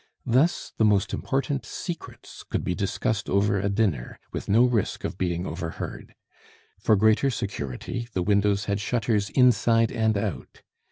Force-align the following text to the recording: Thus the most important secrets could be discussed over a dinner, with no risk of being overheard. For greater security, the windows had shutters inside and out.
Thus 0.25 0.73
the 0.79 0.83
most 0.83 1.13
important 1.13 1.63
secrets 1.63 2.41
could 2.41 2.63
be 2.63 2.73
discussed 2.73 3.29
over 3.29 3.59
a 3.59 3.69
dinner, 3.69 4.19
with 4.31 4.49
no 4.49 4.63
risk 4.63 5.03
of 5.03 5.15
being 5.19 5.45
overheard. 5.45 6.15
For 6.79 6.95
greater 6.95 7.29
security, 7.29 8.07
the 8.13 8.23
windows 8.23 8.65
had 8.65 8.79
shutters 8.79 9.29
inside 9.29 9.91
and 9.91 10.17
out. 10.17 10.63